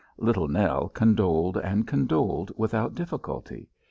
[0.17, 3.69] Little Nell condoled and condoled without difficulty.